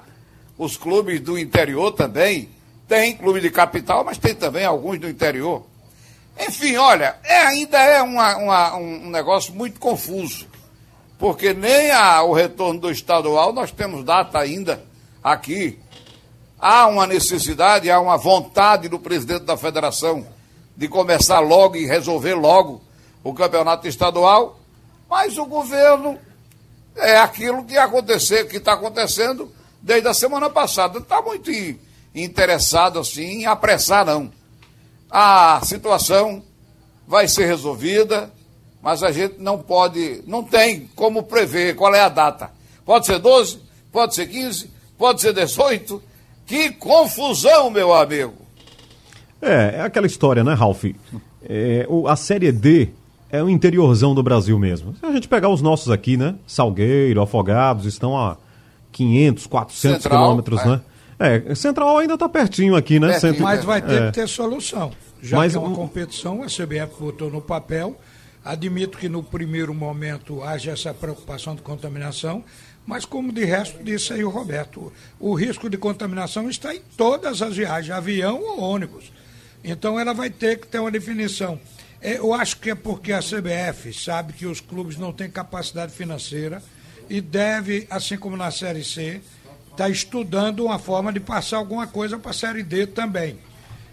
[0.58, 2.50] os clubes do interior também.
[2.88, 5.64] Tem clube de capital, mas tem também alguns do interior.
[6.40, 10.48] Enfim, olha, é, ainda é uma, uma, um negócio muito confuso,
[11.18, 14.84] porque nem a, o retorno do estadual nós temos data ainda
[15.24, 15.80] aqui.
[16.60, 20.26] Há uma necessidade, há uma vontade do presidente da federação
[20.76, 22.82] de começar logo e resolver logo
[23.24, 24.60] o campeonato estadual,
[25.10, 26.18] mas o governo
[26.96, 31.00] é aquilo que acontecer, que está acontecendo desde a semana passada.
[31.00, 31.52] Está muito
[32.14, 34.32] interessado assim em apressar, não.
[35.10, 36.44] A situação
[37.08, 38.32] vai ser resolvida,
[38.82, 42.52] mas a gente não pode, não tem como prever qual é a data.
[42.86, 46.02] Pode ser 12, pode ser 15, pode ser 18.
[46.46, 48.43] Que confusão, meu amigo!
[49.44, 50.86] É, é aquela história, né, Ralf?
[51.44, 52.90] É, o, a Série D
[53.30, 54.96] é o interiorzão do Brasil mesmo.
[54.96, 56.36] Se a gente pegar os nossos aqui, né?
[56.48, 58.38] Salgueiro, Afogados, estão a
[58.92, 60.68] 500, 400 Central, quilômetros, é.
[60.68, 60.82] né?
[61.20, 63.20] É, Central ainda está pertinho aqui, né?
[63.20, 64.06] Pertinho, Mas vai ter é.
[64.08, 64.92] que ter solução.
[65.22, 67.98] Já Mas, que é uma competição, a CBF botou no papel.
[68.44, 72.44] Admito que no primeiro momento haja essa preocupação de contaminação,
[72.86, 77.42] mas como de resto disse aí o Roberto, o risco de contaminação está em todas
[77.42, 79.14] as viagens, avião ou ônibus.
[79.64, 81.60] Então ela vai ter que ter uma definição.
[82.02, 85.94] É, eu acho que é porque a CBF sabe que os clubes não têm capacidade
[85.94, 86.62] financeira
[87.10, 89.22] e deve, assim como na Série C,
[89.72, 93.40] estar tá estudando uma forma de passar alguma coisa para a Série D também.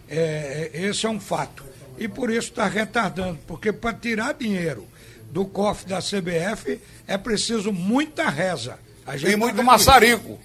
[0.08, 1.64] É, é, esse é um fato.
[1.96, 4.88] E por isso está retardando, porque para tirar dinheiro
[5.30, 8.76] do cofre da CBF é preciso muita reza.
[9.24, 10.40] e muito tá maçarico.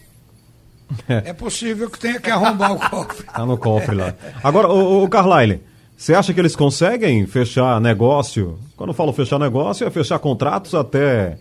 [1.08, 3.26] É possível que tenha que arrombar o cofre.
[3.28, 4.14] Está no cofre lá.
[4.44, 5.62] Agora, o, o Carlyle,
[5.96, 8.60] você acha que eles conseguem fechar negócio?
[8.76, 11.38] Quando eu falo fechar negócio, é fechar contratos até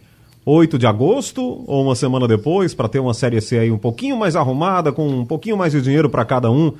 [0.47, 4.17] 8 de agosto ou uma semana depois, para ter uma Série C aí um pouquinho
[4.17, 6.73] mais arrumada, com um pouquinho mais de dinheiro para cada um.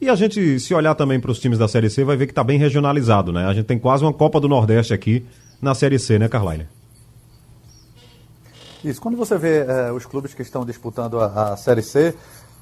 [0.00, 2.32] E a gente, se olhar também para os times da Série C, vai ver que
[2.32, 3.46] está bem regionalizado, né?
[3.46, 5.24] A gente tem quase uma Copa do Nordeste aqui
[5.60, 6.66] na Série C, né, Carline?
[8.84, 12.14] Isso, quando você vê é, os clubes que estão disputando a, a Série C,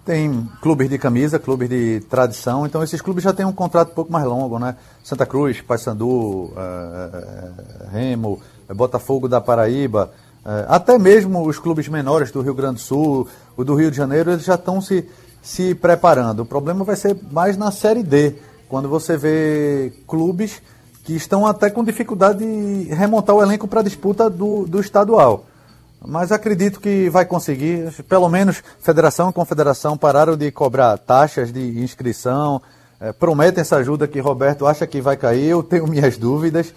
[0.04, 3.94] tem clubes de camisa, clubes de tradição, então esses clubes já têm um contrato um
[3.94, 4.76] pouco mais longo, né?
[5.04, 8.40] Santa Cruz, Paysandu, é, Remo,
[8.74, 10.10] Botafogo da Paraíba,
[10.44, 13.96] é, até mesmo os clubes menores do Rio Grande do Sul, o do Rio de
[13.96, 15.08] Janeiro, eles já estão se,
[15.42, 16.40] se preparando.
[16.40, 18.34] O problema vai ser mais na Série D,
[18.68, 20.62] quando você vê clubes
[21.04, 25.46] que estão até com dificuldade de remontar o elenco para a disputa do, do estadual.
[26.04, 27.92] Mas acredito que vai conseguir.
[28.04, 32.60] Pelo menos federação e confederação pararam de cobrar taxas de inscrição.
[33.00, 35.50] É, prometem essa ajuda que Roberto acha que vai cair.
[35.50, 36.74] Eu tenho minhas dúvidas,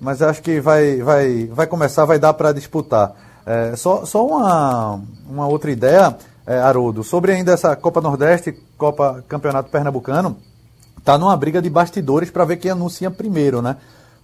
[0.00, 3.14] mas acho que vai, vai, vai começar, vai dar para disputar.
[3.46, 9.24] É, só só uma, uma outra ideia, é, Haroldo, sobre ainda essa Copa Nordeste, Copa
[9.28, 10.36] Campeonato Pernambucano,
[10.98, 13.76] está numa briga de bastidores para ver quem anuncia primeiro, né?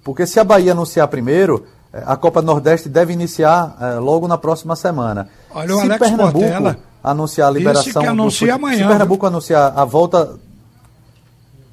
[0.02, 4.74] Porque se a Bahia anunciar primeiro, a Copa Nordeste deve iniciar é, logo na próxima
[4.74, 5.28] semana.
[5.54, 8.02] Olha, se o Alex Pernambuco Portela anunciar a liberação.
[8.02, 8.78] que anuncia do, amanhã.
[8.78, 10.34] Se Pernambuco anunciar a volta.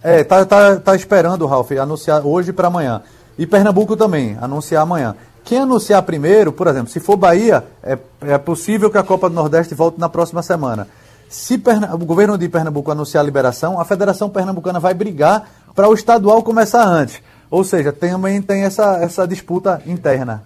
[0.02, 3.02] É, tá, tá, tá esperando, Ralf, anunciar hoje para amanhã.
[3.38, 5.16] E Pernambuco também, anunciar amanhã.
[5.44, 9.36] Quem anunciar primeiro, por exemplo, se for Bahia, é, é possível que a Copa do
[9.36, 10.88] Nordeste volte na próxima semana.
[11.30, 11.94] se Perna...
[11.94, 16.44] o governo de Pernambuco anunciar a liberação, a Federação Pernambucana vai brigar para o estadual
[16.44, 17.22] começar antes.
[17.50, 20.44] Ou seja, também tem essa, essa disputa interna.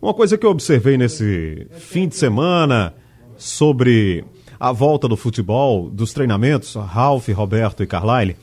[0.00, 2.92] Uma coisa que eu observei nesse fim de semana
[3.36, 4.24] sobre
[4.60, 8.36] a volta do futebol, dos treinamentos, Ralph, Roberto e Carlyle,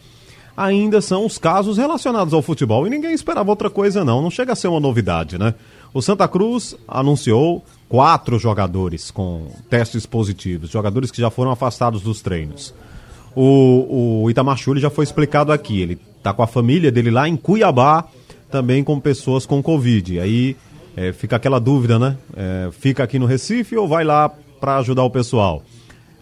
[0.55, 4.53] ainda são os casos relacionados ao futebol e ninguém esperava outra coisa não, não chega
[4.53, 5.55] a ser uma novidade, né?
[5.93, 12.21] O Santa Cruz anunciou quatro jogadores com testes positivos, jogadores que já foram afastados dos
[12.21, 12.73] treinos.
[13.35, 17.27] O, o Itamar Chuli já foi explicado aqui, ele está com a família dele lá
[17.27, 18.05] em Cuiabá,
[18.49, 20.21] também com pessoas com Covid.
[20.21, 20.55] Aí
[20.95, 22.17] é, fica aquela dúvida, né?
[22.35, 25.61] É, fica aqui no Recife ou vai lá para ajudar o pessoal?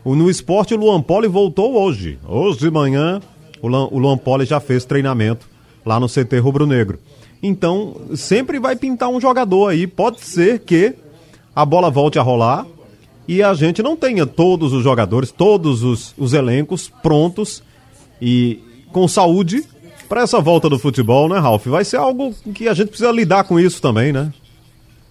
[0.04, 2.18] O, no esporte, o Luan Poli voltou hoje.
[2.28, 3.22] Hoje de manhã,
[3.62, 5.48] o, o Luan Poli já fez treinamento
[5.86, 7.00] lá no CT Rubro Negro.
[7.44, 9.86] Então, sempre vai pintar um jogador aí.
[9.86, 10.96] Pode ser que
[11.56, 12.66] a bola volte a rolar
[13.28, 17.62] e a gente não tenha todos os jogadores, todos os, os elencos prontos
[18.20, 18.60] e
[18.92, 19.64] com saúde
[20.12, 21.68] para essa volta do futebol, né, Ralf?
[21.68, 24.34] Vai ser algo que a gente precisa lidar com isso também, né?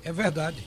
[0.05, 0.59] É verdade.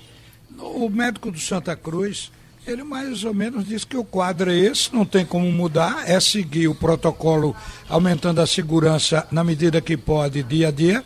[0.57, 2.31] O médico do Santa Cruz,
[2.65, 6.19] ele mais ou menos disse que o quadro é esse, não tem como mudar, é
[6.19, 7.55] seguir o protocolo
[7.87, 11.03] aumentando a segurança na medida que pode, dia a dia.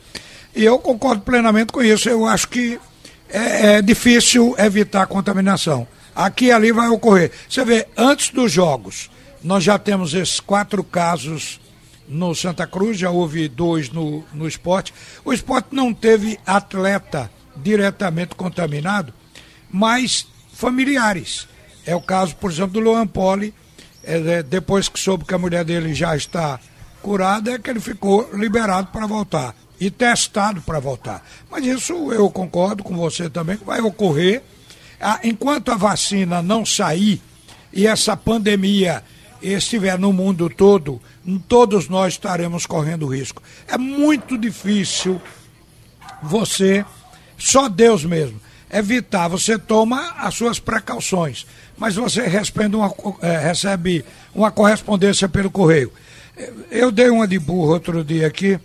[0.56, 2.08] E eu concordo plenamente com isso.
[2.08, 2.80] Eu acho que
[3.28, 5.86] é, é difícil evitar a contaminação.
[6.16, 7.34] Aqui e ali vai ocorrer.
[7.50, 9.12] Você vê, antes dos jogos,
[9.44, 11.60] nós já temos esses quatro casos
[12.08, 14.94] no Santa Cruz, já houve dois no, no esporte.
[15.26, 19.14] O esporte não teve atleta diretamente contaminado,
[19.70, 21.48] mas familiares.
[21.86, 23.54] É o caso, por exemplo, do Luan Poli.
[24.04, 26.60] É, é, depois que soube que a mulher dele já está
[27.02, 31.26] curada, é que ele ficou liberado para voltar e testado para voltar.
[31.52, 34.42] Mas isso eu concordo com você também, que vai ocorrer.
[35.00, 37.22] Ah, enquanto a vacina não sair
[37.72, 39.04] e essa pandemia
[39.42, 41.02] estiver no mundo todo,
[41.48, 43.42] todos nós estaremos correndo risco.
[43.68, 45.22] É muito difícil
[46.22, 46.86] você,
[47.38, 48.40] só Deus mesmo,
[48.72, 49.28] evitar.
[49.28, 51.46] Você toma as suas precauções,
[51.78, 52.24] mas você
[52.76, 55.92] uma, é, recebe uma correspondência pelo correio.
[56.70, 58.60] Eu dei uma de burro outro dia aqui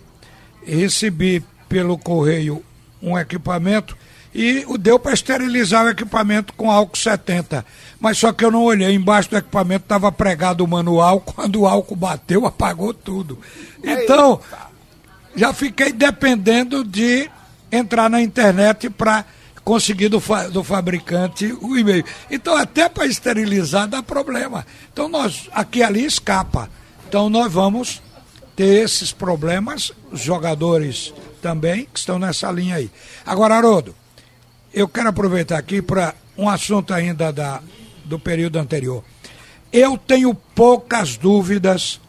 [0.65, 2.63] recebi pelo correio
[3.01, 3.97] um equipamento
[4.33, 7.65] e o deu para esterilizar o equipamento com álcool 70.
[7.99, 11.67] Mas só que eu não olhei, embaixo do equipamento estava pregado o manual, quando o
[11.67, 13.37] álcool bateu, apagou tudo.
[13.83, 14.39] Então,
[15.35, 17.29] já fiquei dependendo de
[17.71, 19.25] entrar na internet para
[19.63, 22.03] conseguir do, fa do fabricante o e-mail.
[22.29, 24.65] Então, até para esterilizar dá problema.
[24.91, 26.69] Então, nós, aqui ali escapa.
[27.07, 28.01] Então, nós vamos
[28.55, 32.91] ter esses problemas, os jogadores também, que estão nessa linha aí.
[33.25, 33.95] Agora, Haroldo,
[34.73, 37.61] eu quero aproveitar aqui para um assunto ainda da,
[38.03, 39.03] do período anterior.
[39.71, 42.01] Eu tenho poucas dúvidas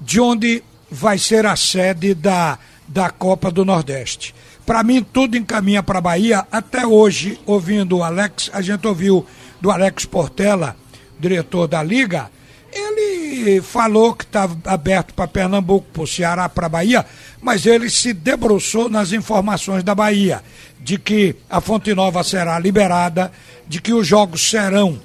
[0.00, 4.34] de onde vai ser a sede da, da Copa do Nordeste.
[4.64, 6.46] Para mim, tudo encaminha para a Bahia.
[6.52, 9.26] Até hoje, ouvindo o Alex, a gente ouviu
[9.60, 10.76] do Alex Portela,
[11.18, 12.30] diretor da Liga,
[12.78, 17.06] ele falou que estava aberto para Pernambuco, para o Ceará, para a Bahia,
[17.40, 20.42] mas ele se debruçou nas informações da Bahia,
[20.80, 23.30] de que a Fonte Nova será liberada,
[23.66, 25.00] de que os jogos serão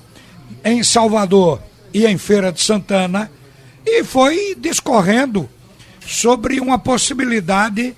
[0.64, 1.62] em Salvador
[1.94, 3.30] e em Feira de Santana,
[3.86, 5.50] e foi discorrendo
[6.06, 7.96] sobre uma possibilidade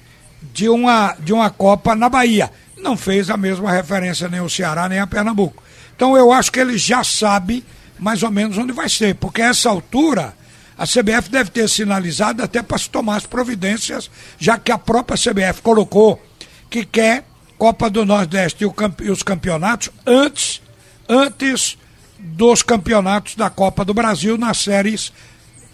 [0.53, 2.51] de uma, de uma Copa na Bahia.
[2.77, 5.63] Não fez a mesma referência nem ao Ceará nem a Pernambuco.
[5.95, 7.63] Então eu acho que ele já sabe
[7.99, 10.33] mais ou menos onde vai ser, porque a essa altura
[10.77, 15.17] a CBF deve ter sinalizado até para se tomar as providências, já que a própria
[15.17, 16.21] CBF colocou
[16.69, 17.23] que quer
[17.57, 20.61] Copa do Nordeste e, os campeonatos antes,
[21.07, 21.77] antes
[22.19, 25.13] dos campeonatos da Copa do Brasil nas séries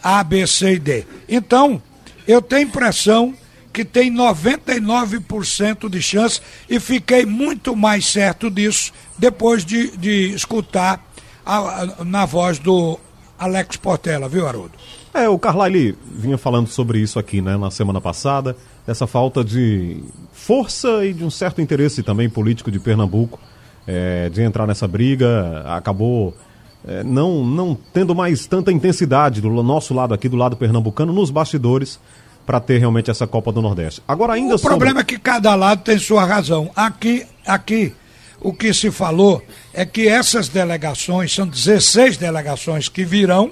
[0.03, 1.05] A, B, C e D.
[1.27, 1.81] Então,
[2.27, 3.33] eu tenho impressão
[3.73, 11.10] que tem 99% de chance e fiquei muito mais certo disso depois de, de escutar
[12.05, 12.99] na voz do
[13.37, 14.73] Alex Portela, viu, Haroldo?
[15.13, 18.55] É, o Carlyle vinha falando sobre isso aqui, né, na semana passada,
[18.87, 20.01] essa falta de
[20.31, 23.39] força e de um certo interesse também político de Pernambuco
[23.85, 26.33] é, de entrar nessa briga, acabou
[26.87, 31.29] é, não, não tendo mais tanta intensidade do nosso lado aqui, do lado pernambucano, nos
[31.29, 31.99] bastidores,
[32.45, 34.01] para ter realmente essa Copa do Nordeste.
[34.07, 34.77] Agora ainda O sobre...
[34.77, 36.71] problema é que cada lado tem sua razão.
[36.75, 37.93] Aqui, aqui
[38.41, 43.51] o que se falou é que essas delegações, são 16 delegações que virão,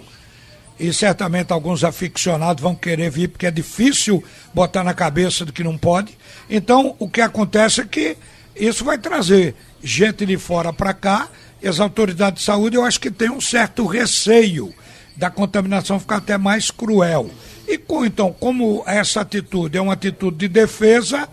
[0.80, 4.24] e certamente alguns aficionados vão querer vir, porque é difícil
[4.54, 6.18] botar na cabeça do que não pode.
[6.50, 8.18] Então, o que acontece é que
[8.56, 11.30] isso vai trazer gente de fora para cá,
[11.62, 14.74] e as autoridades de saúde, eu acho que tem um certo receio
[15.16, 17.30] da contaminação ficar até mais cruel.
[17.68, 21.28] E com, então, como essa atitude é uma atitude de defesa,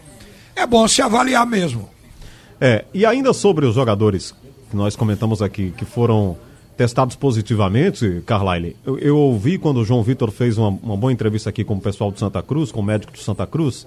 [0.55, 1.96] é bom se avaliar mesmo.
[2.61, 4.35] É, e ainda sobre os jogadores
[4.71, 6.37] que nós comentamos aqui, que foram
[6.77, 11.51] testados positivamente, Carlyle, eu, eu ouvi quando o João Vitor fez uma, uma boa entrevista
[11.51, 13.87] aqui com o pessoal de Santa Cruz, com o médico de Santa Cruz,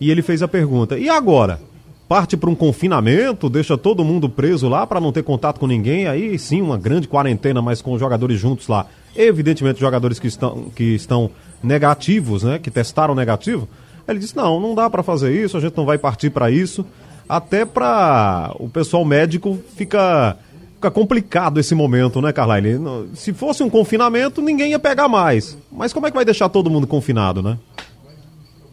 [0.00, 1.60] e ele fez a pergunta: e agora?
[2.08, 6.06] Parte para um confinamento, deixa todo mundo preso lá para não ter contato com ninguém,
[6.06, 8.86] aí sim, uma grande quarentena, mas com os jogadores juntos lá.
[9.16, 11.28] Evidentemente, jogadores que estão, que estão
[11.60, 12.60] negativos, né?
[12.60, 13.68] Que testaram negativo.
[14.06, 16.86] Ele disse: não, não dá para fazer isso, a gente não vai partir para isso.
[17.28, 20.36] Até para o pessoal médico fica,
[20.74, 22.78] fica complicado esse momento, né, Carlyle?
[23.14, 25.56] Se fosse um confinamento, ninguém ia pegar mais.
[25.72, 27.58] Mas como é que vai deixar todo mundo confinado, né?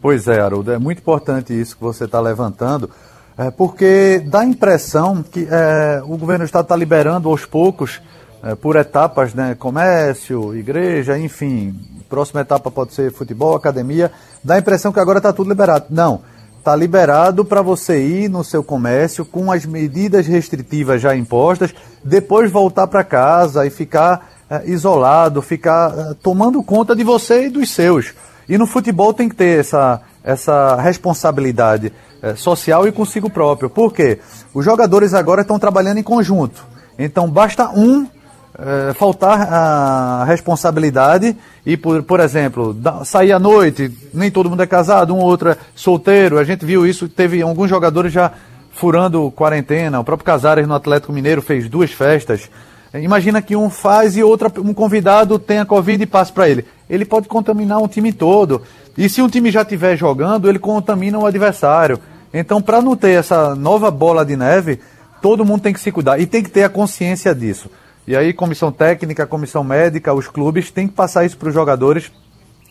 [0.00, 2.90] Pois é, Haroldo, é muito importante isso que você está levantando,
[3.38, 8.02] é, porque dá a impressão que é, o governo do Estado está liberando aos poucos,
[8.42, 11.74] é, por etapas, né, comércio, igreja, enfim,
[12.14, 15.86] próxima etapa pode ser futebol, academia, dá a impressão que agora está tudo liberado.
[15.90, 16.20] Não,
[16.64, 22.50] está liberado para você ir no seu comércio com as medidas restritivas já impostas, depois
[22.50, 27.70] voltar para casa e ficar é, isolado, ficar é, tomando conta de você e dos
[27.70, 28.14] seus.
[28.48, 31.92] E no futebol tem que ter essa, essa responsabilidade
[32.22, 33.68] é, social e consigo próprio.
[33.68, 34.18] Por quê?
[34.54, 36.64] Os jogadores agora estão trabalhando em conjunto.
[36.98, 38.06] Então basta um
[38.58, 41.36] é, faltar a responsabilidade
[41.66, 45.24] e, por, por exemplo, da, sair à noite, nem todo mundo é casado, um ou
[45.24, 46.38] outro é solteiro.
[46.38, 48.32] A gente viu isso, teve alguns jogadores já
[48.72, 50.00] furando quarentena.
[50.00, 52.48] O próprio Casares no Atlético Mineiro fez duas festas.
[52.94, 56.64] Imagina que um faz e outra, um convidado tenha Covid e passe para ele.
[56.88, 58.62] Ele pode contaminar um time todo.
[58.96, 61.98] E se um time já estiver jogando, ele contamina o adversário.
[62.32, 64.78] Então, para não ter essa nova bola de neve,
[65.20, 67.68] todo mundo tem que se cuidar e tem que ter a consciência disso.
[68.06, 72.12] E aí, comissão técnica, comissão médica, os clubes têm que passar isso para os jogadores,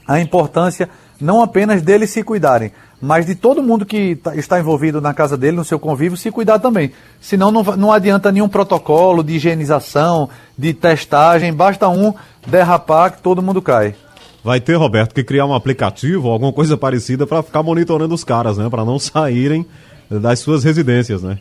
[0.08, 2.72] a importância não apenas deles se cuidarem,
[3.02, 6.30] mas de todo mundo que tá, está envolvido na casa dele, no seu convívio, se
[6.30, 6.92] cuidar também.
[7.22, 12.14] Senão não, não adianta nenhum protocolo de higienização, de testagem, basta um
[12.46, 13.96] derrapar que todo mundo cai.
[14.44, 18.26] Vai ter, Roberto, que criar um aplicativo ou alguma coisa parecida para ficar monitorando os
[18.26, 18.70] caras, né?
[18.70, 19.66] Para não saírem
[20.10, 21.40] das suas residências, né?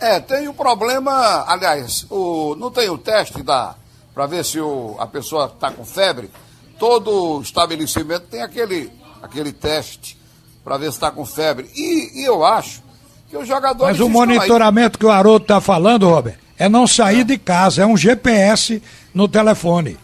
[0.00, 3.74] É, tem o um problema, aliás, o, não tem o teste da
[4.14, 6.30] para ver se o, a pessoa está com febre.
[6.78, 8.90] Todo estabelecimento tem aquele
[9.22, 10.18] aquele teste
[10.64, 11.70] para ver se está com febre.
[11.74, 12.82] E, e, eu acho
[13.28, 13.96] que os jogadores.
[13.96, 15.00] Mas o monitoramento aí...
[15.00, 18.82] que o Haroldo está falando, Robert, é não sair de casa, é um GPS
[19.14, 19.98] no telefone.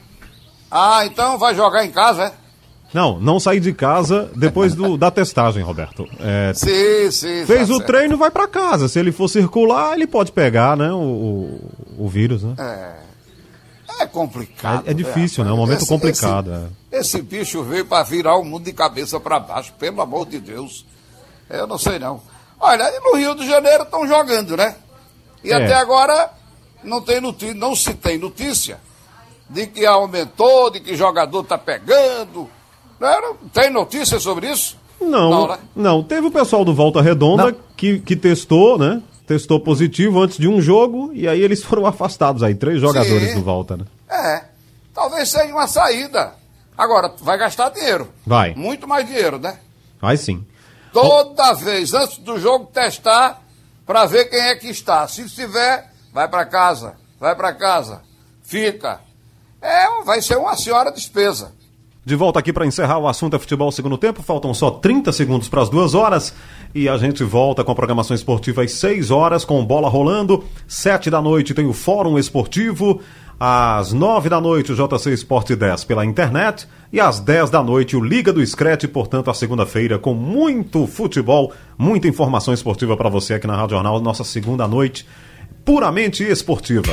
[0.70, 2.32] Ah, então vai jogar em casa, é?
[2.94, 6.06] Não, não sair de casa depois do, da testagem, Roberto.
[6.20, 7.44] É, sim, sim.
[7.44, 7.86] Fez tá o certo.
[7.88, 8.86] treino, vai para casa.
[8.86, 11.58] Se ele for circular, ele pode pegar, né, o,
[11.98, 12.54] o, vírus, né?
[12.56, 14.02] É.
[14.02, 14.84] É complicado.
[14.86, 15.50] É, é difícil, é, né?
[15.50, 16.52] É um momento esse, complicado.
[16.52, 16.98] Esse, é.
[17.00, 20.86] esse, bicho veio para virar o mundo de cabeça para baixo, pelo amor de Deus.
[21.50, 22.22] Eu não sei não.
[22.60, 24.76] Olha, no Rio de Janeiro estão jogando, né?
[25.42, 25.56] E é.
[25.56, 26.30] até agora
[26.84, 28.78] não, tem notícia, não se tem notícia
[29.50, 32.48] de que aumentou, de que jogador está pegando.
[33.00, 34.76] Não, tem notícia sobre isso?
[35.00, 35.58] Não, não, né?
[35.74, 39.02] não, Teve o pessoal do Volta Redonda que, que testou, né?
[39.26, 43.36] testou positivo antes de um jogo e aí eles foram afastados aí, três jogadores Sim.
[43.36, 43.84] do Volta, né?
[44.08, 44.44] É,
[44.94, 46.34] talvez seja uma saída.
[46.76, 48.08] Agora, vai gastar dinheiro.
[48.26, 48.54] Vai.
[48.54, 49.58] Muito mais dinheiro, né?
[50.00, 50.44] Vai sim.
[50.92, 51.56] Toda oh.
[51.56, 53.40] vez, antes do jogo, testar
[53.86, 55.06] para ver quem é que está.
[55.06, 58.02] Se estiver, vai para casa, vai para casa,
[58.42, 59.00] fica.
[59.62, 61.52] É, vai ser uma senhora despesa.
[62.04, 64.22] De volta aqui para encerrar o assunto é futebol segundo tempo.
[64.22, 66.34] Faltam só 30 segundos para as duas horas.
[66.74, 70.44] E a gente volta com a programação esportiva às 6 horas, com bola rolando.
[70.68, 73.00] 7 da noite tem o Fórum Esportivo.
[73.40, 76.68] Às 9 da noite, o JC Esporte 10 pela internet.
[76.92, 81.52] E às 10 da noite, o Liga do Screte, portanto, a segunda-feira, com muito futebol,
[81.76, 84.00] muita informação esportiva para você aqui na Rádio Jornal.
[84.00, 85.06] Nossa segunda noite
[85.64, 86.92] puramente esportiva.